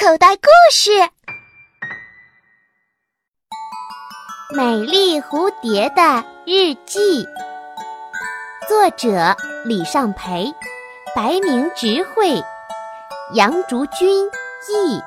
[0.00, 0.90] 口袋故事：
[4.56, 7.26] 美丽蝴蝶的日记，
[8.68, 10.54] 作者李尚培，
[11.16, 12.40] 白明直绘，
[13.34, 14.24] 杨竹君
[14.68, 15.02] 译，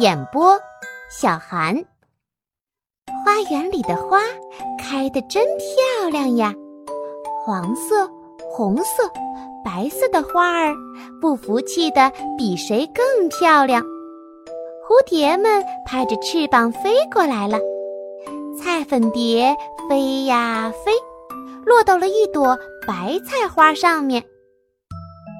[0.00, 0.60] 演播
[1.08, 1.76] 小韩。
[3.24, 4.18] 花园里的花
[4.80, 6.52] 开得真漂亮呀，
[7.44, 8.10] 黄色、
[8.50, 9.08] 红色。
[9.64, 10.74] 白色的花儿
[11.20, 17.58] 不服气的比谁更漂亮，蝴蝶们拍着翅膀飞过来了。
[18.58, 19.56] 菜粉蝶
[19.88, 20.92] 飞呀飞，
[21.64, 24.22] 落到了一朵白菜花上面。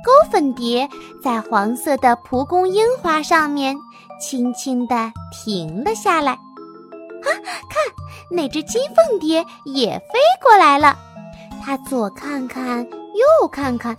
[0.04, 0.88] 勾粉蝶
[1.22, 3.76] 在黄色的蒲公英花上面
[4.20, 6.32] 轻轻地停了下来。
[6.32, 7.28] 啊，
[7.70, 7.82] 看，
[8.30, 10.96] 那只金凤蝶也飞过来了。
[11.64, 13.96] 它左看看，右看看。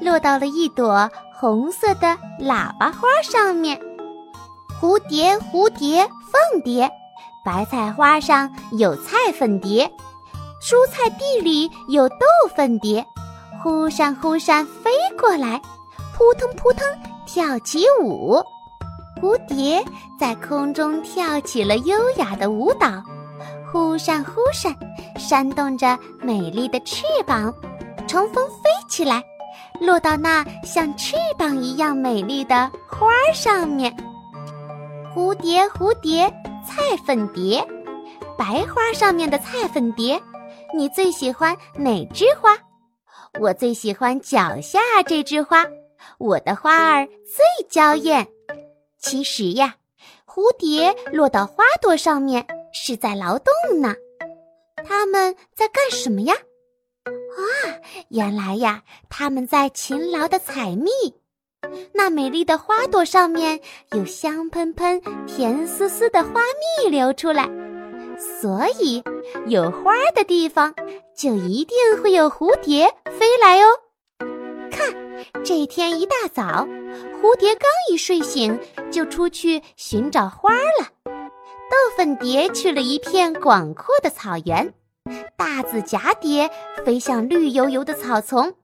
[0.00, 2.08] 落到了一朵红色的
[2.40, 3.80] 喇叭花上面，
[4.80, 6.90] 蝴蝶，蝴蝶，凤蝶，
[7.44, 9.90] 白菜花上有菜粉蝶，
[10.60, 12.16] 蔬菜地里有豆
[12.54, 13.04] 粉蝶，
[13.62, 15.60] 忽闪忽闪飞过来，
[16.16, 16.86] 扑腾扑腾
[17.26, 18.42] 跳起舞。
[19.22, 19.82] 蝴蝶
[20.18, 23.02] 在空中跳起了优雅的舞蹈，
[23.72, 24.74] 忽闪忽闪，
[25.18, 27.54] 扇动着美丽的翅膀，
[28.06, 29.22] 乘风飞起来。
[29.80, 33.94] 落到那像翅膀一样美丽的花儿上面。
[35.14, 36.28] 蝴蝶，蝴蝶，
[36.66, 37.66] 菜粉蝶，
[38.36, 40.20] 白花上面的菜粉蝶，
[40.76, 42.56] 你最喜欢哪枝花？
[43.40, 45.64] 我最喜欢脚下这枝花，
[46.18, 48.26] 我的花儿最娇艳。
[48.98, 49.74] 其实呀，
[50.26, 53.94] 蝴蝶落到花朵上面是在劳动呢。
[54.86, 56.34] 它们在干什么呀？
[57.36, 57.42] 啊，
[58.08, 60.90] 原来呀，他们在勤劳的采蜜。
[61.92, 63.58] 那美丽的花朵上面
[63.92, 66.40] 有香喷喷、甜丝丝的花
[66.82, 67.48] 蜜流出来，
[68.18, 69.02] 所以
[69.46, 70.74] 有花的地方
[71.16, 72.86] 就一定会有蝴蝶
[73.18, 73.66] 飞来哦。
[74.70, 74.94] 看，
[75.42, 76.68] 这天一大早，
[77.20, 78.58] 蝴蝶刚一睡醒，
[78.90, 80.86] 就出去寻找花了。
[81.04, 84.74] 豆粉蝶去了一片广阔的草原。
[85.36, 86.50] 大紫蛱蝶
[86.84, 88.54] 飞向绿油油的草丛，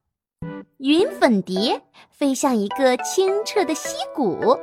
[0.78, 4.58] 云粉蝶飞向一个清澈的溪谷，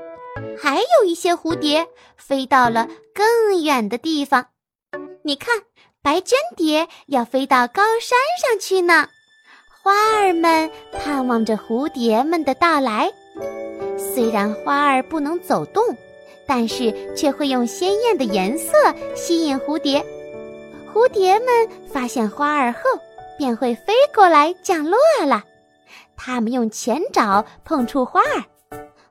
[0.59, 4.47] 还有一些蝴蝶飞到了更远的地方。
[5.23, 5.55] 你看，
[6.01, 9.07] 白绢蝶要飞到高山上去呢。
[9.83, 13.11] 花儿们盼望着蝴蝶们的到来，
[13.97, 15.83] 虽然花儿不能走动，
[16.47, 18.73] 但是却会用鲜艳的颜色
[19.15, 20.03] 吸引蝴蝶。
[20.97, 21.47] 蝴蝶们
[21.93, 22.79] 发现花儿后，
[23.37, 24.97] 便会飞过来降落
[25.27, 25.43] 了。
[26.15, 28.43] 它们用前爪碰触花儿，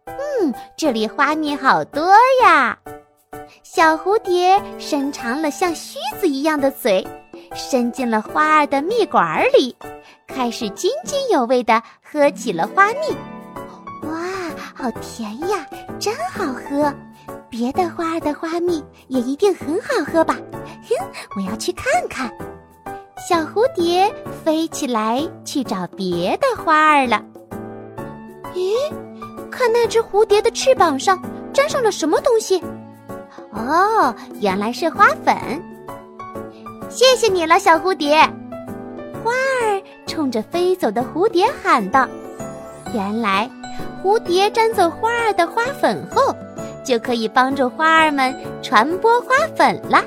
[0.07, 2.77] 嗯，这里花蜜好多呀。
[3.63, 7.07] 小蝴蝶伸长了像须子一样的嘴，
[7.55, 9.77] 伸进了花儿的蜜管里，
[10.27, 13.17] 开始津津有味地喝起了花蜜。
[14.09, 14.19] 哇，
[14.75, 15.65] 好甜呀，
[16.01, 16.93] 真好喝！
[17.49, 20.37] 别的花儿的花蜜也一定很好喝吧？
[20.89, 22.31] 哼，我要去看看。
[23.29, 24.13] 小蝴蝶
[24.45, 27.23] 飞起来去找别的花儿了。
[28.55, 28.73] 咦，
[29.51, 31.21] 看那只蝴蝶的翅膀上
[31.53, 32.63] 沾上了什么东西？
[33.53, 35.37] 哦，原来是花粉。
[36.89, 38.17] 谢谢你了，小蝴蝶。
[39.25, 42.07] 花儿冲着飞走的蝴蝶喊道
[42.95, 43.51] ：“原来，
[44.05, 46.35] 蝴蝶沾走花儿的花粉后。”
[46.85, 48.33] 就可以帮助花儿们
[48.63, 50.01] 传播花粉了。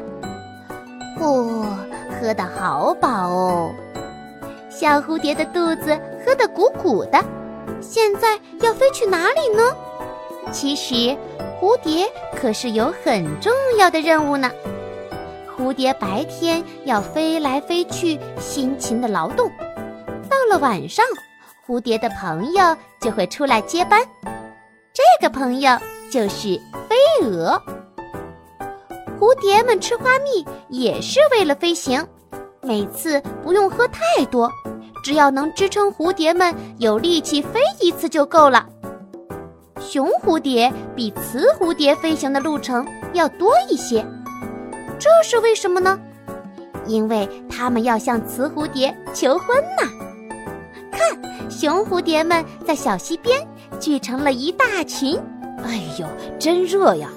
[1.20, 1.78] 哦，
[2.20, 3.76] 喝得好饱哦！
[4.70, 7.24] 小蝴蝶的肚子喝得鼓鼓的，
[7.82, 9.64] 现在要飞去哪里呢？
[10.52, 11.18] 其实，
[11.60, 14.50] 蝴蝶可是有很重要的任务呢。
[15.58, 19.50] 蝴蝶白天要飞来飞去，辛勤的劳动；
[20.30, 21.06] 到了晚上，
[21.68, 24.02] 蝴蝶的朋友就会出来接班。
[24.94, 25.78] 这个朋友。
[26.12, 26.60] 就是
[26.90, 27.62] 飞蛾，
[29.20, 32.02] 蝴蝶们吃花蜜也是为了飞行，
[32.62, 34.50] 每次不用喝太多，
[35.04, 38.66] 只要能支撑蝴蝶们有力气飞一次就够了。
[39.78, 44.06] 雄蝴蝶比雌蝴蝶飞行的路程要多一些，
[44.98, 46.00] 这是为什么呢？
[46.88, 49.86] 因为它们要向雌蝴蝶求婚呢。
[50.92, 53.46] 看，雄蝴蝶们在小溪边
[53.82, 55.20] 聚成了一大群。
[55.66, 56.08] 哎呦，
[56.40, 57.10] 真热呀！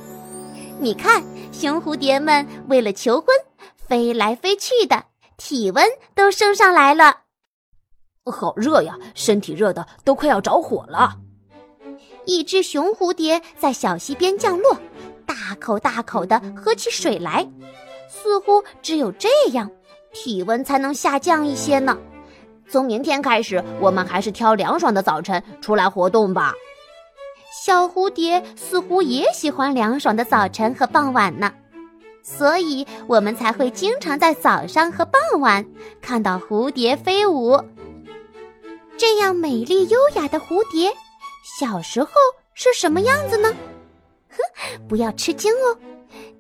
[0.81, 1.23] 你看，
[1.53, 3.29] 雄蝴蝶们为了求婚，
[3.77, 5.05] 飞来飞去的，
[5.37, 7.21] 体温都升上来了。
[8.25, 11.15] 好热呀，身体热的都快要着火了。
[12.25, 14.77] 一只雄蝴蝶在小溪边降落，
[15.27, 17.49] 大口大口的喝起水来，
[18.09, 19.71] 似乎只有这样，
[20.13, 21.97] 体温才能下降一些呢。
[22.69, 26.55] 从明天开始，我们还是挑凉爽的早晨出来活动吧。
[27.53, 31.53] 小蝴蝶似乎也喜欢凉爽的早晨和傍晚呢，
[32.23, 35.63] 所以我们才会经常在早上和傍晚
[36.01, 37.61] 看到蝴蝶飞舞。
[38.97, 40.91] 这样美丽优雅的蝴蝶，
[41.59, 42.09] 小时候
[42.55, 43.55] 是什么样子呢？
[44.31, 44.39] 哼，
[44.89, 45.77] 不要吃惊哦，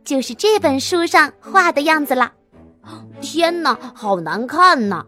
[0.04, 2.32] 就是这本书上画的样子啦。
[3.20, 5.04] 天哪，好难看呐！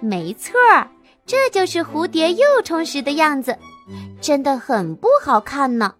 [0.00, 0.88] 没错儿，
[1.24, 3.56] 这就是蝴蝶幼虫时的样子，
[4.20, 5.94] 真的很不好看呢。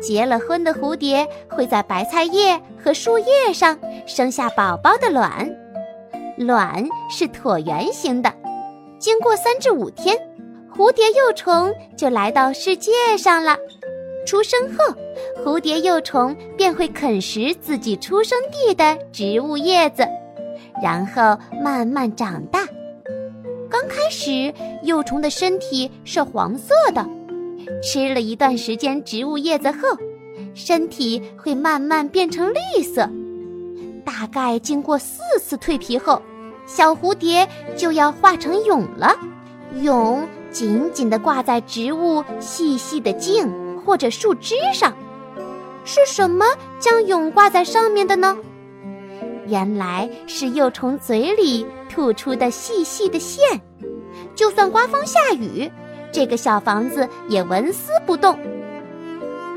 [0.00, 5.52] 结了婚的蝴蝶会在白菜叶和树叶上生下宝宝的卵，
[6.36, 8.32] 卵是椭圆形的。
[8.98, 10.16] 经过三至五天，
[10.74, 13.56] 蝴蝶幼虫就来到世界上了。
[14.26, 14.94] 出生后，
[15.44, 20.08] 蝴蝶幼虫便会啃食自己出生地的植物叶子，
[20.82, 22.60] 然后慢慢长大。
[23.74, 24.54] 刚开始，
[24.84, 27.04] 幼虫的身体是黄色的，
[27.82, 29.78] 吃了一段时间植物叶子后，
[30.54, 33.10] 身体会慢慢变成绿色。
[34.04, 36.22] 大概经过四次蜕皮后。
[36.66, 39.12] 小蝴蝶就要化成蛹了，
[39.82, 40.22] 蛹
[40.52, 43.44] 紧紧地挂在植物细细的茎
[43.84, 44.96] 或者树枝上。
[45.84, 46.46] 是什么
[46.78, 48.38] 将蛹挂在上面的呢？
[49.46, 53.60] 原来是幼虫嘴里吐出的细细的线。
[54.34, 55.70] 就算刮风下雨，
[56.12, 58.38] 这个小房子也纹丝不动。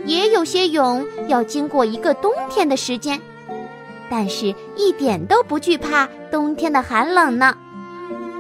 [0.06, 3.20] 也有些蛹要经过一个冬天的时间。
[4.10, 7.56] 但是，一点都不惧怕冬天的寒冷呢。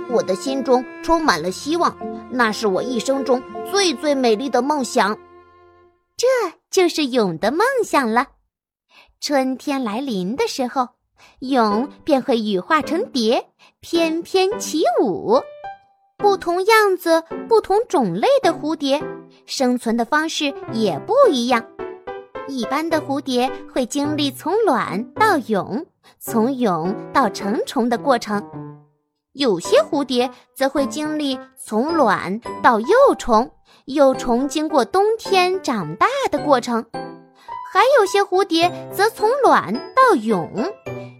[0.10, 1.94] 我的心中充满了希望，
[2.32, 5.18] 那是我一生中最最美丽的梦想。
[6.16, 6.26] 这
[6.72, 8.28] 就是蛹的梦想了。
[9.20, 10.88] 春天来临的时候，
[11.40, 13.48] 蛹便会羽化成蝶，
[13.80, 15.42] 翩翩起舞。
[16.18, 19.02] 不同样子、不同种类的蝴蝶，
[19.46, 21.64] 生存的方式也不一样。
[22.48, 25.86] 一般的蝴蝶会经历从卵到蛹、
[26.18, 28.42] 从蛹到成虫的过程，
[29.34, 32.88] 有些蝴蝶则会经历从卵到幼
[33.20, 33.52] 虫、
[33.86, 36.84] 幼虫经过冬天长大的过程，
[37.74, 40.50] 还有些蝴蝶则从卵到蛹，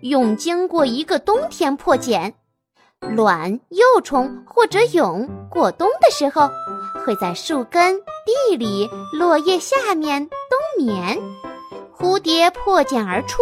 [0.02, 2.34] 蛹经过一个冬天破茧，
[3.00, 6.50] 卵、幼虫或者蛹过冬的时候，
[7.04, 10.28] 会在树根、地里、落叶下面。
[10.28, 11.18] 冬眠，
[11.96, 13.42] 蝴蝶破茧而出，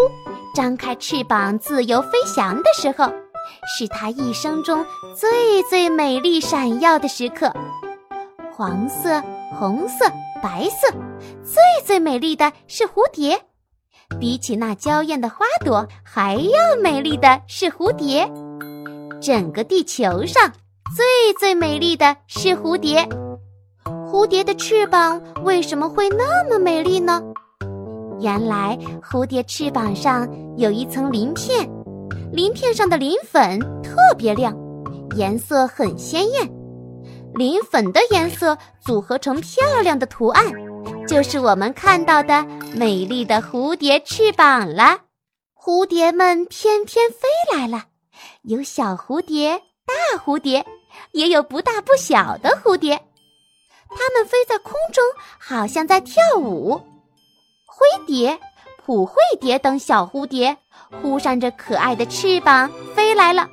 [0.54, 3.12] 张开翅膀自由飞翔的时候，
[3.78, 4.86] 是它一生中
[5.16, 7.52] 最最美丽闪耀的时刻。
[8.54, 9.22] 黄色、
[9.60, 10.06] 红色、
[10.42, 10.88] 白色，
[11.44, 13.42] 最最美丽的是蝴蝶。
[14.20, 18.30] 比起那娇艳的花朵，还要美丽的是蝴蝶。
[19.22, 20.52] 整个地球上，
[20.96, 21.06] 最
[21.40, 23.08] 最美丽的是蝴蝶。
[24.08, 27.22] 蝴蝶的翅膀为什么会那么美丽呢？
[28.20, 31.70] 原来蝴蝶翅膀上有一层鳞片，
[32.32, 34.56] 鳞片上的鳞粉特别亮，
[35.18, 36.50] 颜色很鲜艳。
[37.34, 40.46] 鳞粉的颜色组合成漂亮的图案，
[41.08, 42.44] 就是我们看到的
[42.76, 45.00] 美丽的蝴蝶翅膀了。
[45.54, 47.86] 蝴蝶们翩翩飞来了，
[48.44, 50.66] 有小蝴蝶、大蝴蝶，
[51.12, 53.00] 也有不大不小的蝴蝶。
[53.90, 55.04] 它们飞在空中，
[55.40, 56.76] 好像在跳舞。
[57.66, 58.40] 灰蝶、
[58.84, 60.58] 普惠蝶等小蝴蝶
[61.02, 63.48] 忽扇着可爱的翅膀飞来了。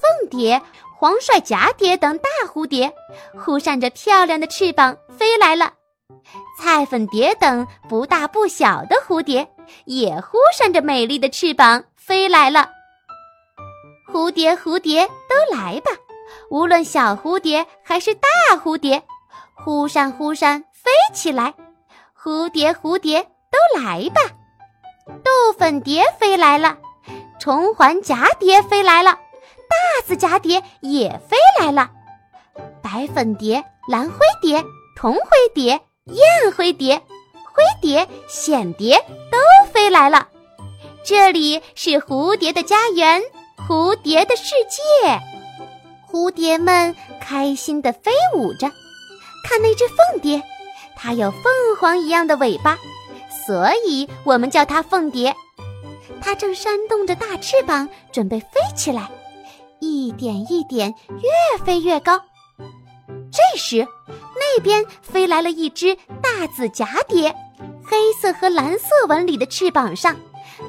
[0.00, 0.60] 凤蝶、
[0.98, 2.92] 黄帅蛱蝶等大蝴蝶
[3.38, 5.72] 忽扇着漂亮的翅膀飞来了。
[6.62, 9.48] 菜粉蝶等不大不小的蝴蝶
[9.84, 12.70] 也忽扇着美丽的翅膀飞来了。
[14.12, 15.90] 蝴蝶，蝴蝶，都来吧！
[16.50, 19.02] 无论小蝴蝶还是大蝴蝶。
[19.56, 21.52] 忽闪忽闪飞起来，
[22.16, 24.20] 蝴蝶蝴蝶都来吧！
[25.24, 26.78] 豆粉蝶飞来了，
[27.40, 31.90] 虫环蛱蝶飞来了，大紫蛱蝶也飞来了，
[32.80, 34.64] 白粉蝶、蓝灰蝶、
[34.94, 37.00] 铜灰蝶、燕灰蝶、
[37.54, 38.96] 灰蝶、蚬蝶
[39.30, 39.38] 都
[39.72, 40.26] 飞来了。
[41.04, 43.22] 这里是蝴蝶的家园，
[43.56, 45.20] 蝴蝶的世界，
[46.10, 48.68] 蝴蝶们开心地飞舞着。
[49.44, 50.42] 看那只凤蝶，
[50.96, 51.42] 它有凤
[51.78, 52.76] 凰一样的尾巴，
[53.46, 55.32] 所以我们叫它凤蝶。
[56.20, 59.08] 它正扇动着大翅膀，准备飞起来，
[59.78, 62.20] 一点一点越飞越高。
[63.32, 63.88] 这时，
[64.36, 67.34] 那边飞来了一只大紫蛱蝶，
[67.82, 70.14] 黑色和蓝色纹理的翅膀上，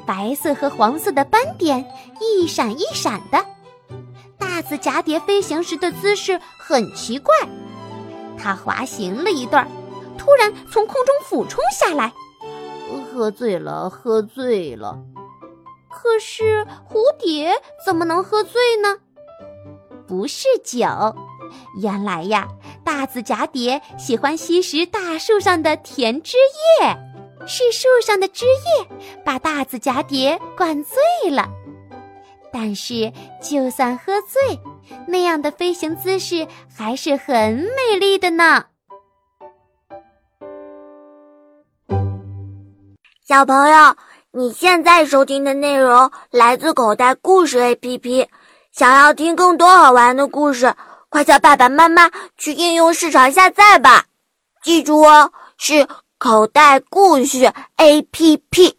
[0.06, 1.84] 白色和黄色的斑点
[2.20, 3.44] 一闪一闪的。
[4.38, 7.34] 大紫蛱蝶飞行时的姿势很奇怪，
[8.38, 9.68] 它滑行了一段，
[10.16, 12.12] 突然从空中俯冲下来。
[13.12, 14.98] 喝醉了，喝醉了。
[15.90, 17.52] 可是蝴蝶
[17.84, 18.96] 怎么能喝醉呢？
[20.06, 20.86] 不是酒，
[21.80, 22.48] 原来呀，
[22.84, 26.36] 大紫蛱蝶喜欢吸食大树上的甜汁
[26.80, 26.96] 液，
[27.46, 28.86] 是树上的汁液
[29.24, 31.48] 把大紫蛱蝶灌醉了。
[32.52, 34.60] 但是就算喝醉，
[35.08, 38.64] 那样的飞行姿势还是很美丽的呢。
[43.26, 43.96] 小朋友，
[44.32, 48.28] 你现在收听的内容来自口袋故事 APP。
[48.70, 50.74] 想要听更多好玩的故事，
[51.14, 54.06] 快叫爸爸妈妈去应用市场下载吧。
[54.64, 55.86] 记住哦，是
[56.18, 58.74] 口袋故事 APP。